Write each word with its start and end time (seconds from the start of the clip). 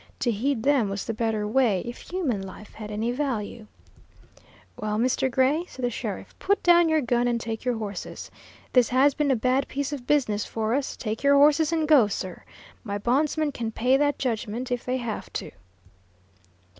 To 0.21 0.31
heed 0.31 0.63
them 0.63 0.89
was 0.89 1.05
the 1.05 1.13
better 1.13 1.47
way, 1.47 1.83
if 1.85 1.99
human 1.99 2.41
life 2.41 2.73
had 2.73 2.89
any 2.89 3.11
value. 3.11 3.67
"Well, 4.75 4.97
Mr. 4.97 5.29
Gray," 5.29 5.65
said 5.67 5.85
the 5.85 5.91
sheriff, 5.91 6.33
"put 6.39 6.63
down 6.63 6.89
your 6.89 7.01
gun 7.01 7.27
and 7.27 7.39
take 7.39 7.63
your 7.63 7.77
horses. 7.77 8.31
This 8.73 8.89
has 8.89 9.13
been 9.13 9.29
a 9.29 9.35
bad 9.35 9.67
piece 9.67 9.93
of 9.93 10.07
business 10.07 10.43
for 10.43 10.73
us 10.73 10.97
take 10.97 11.21
your 11.21 11.35
horses 11.35 11.71
and 11.71 11.87
go, 11.87 12.07
sir. 12.07 12.41
My 12.83 12.97
bondsmen 12.97 13.51
can 13.51 13.71
pay 13.71 13.95
that 13.95 14.17
judgment, 14.17 14.71
if 14.71 14.83
they 14.83 14.97
have 14.97 15.31
to." 15.33 15.51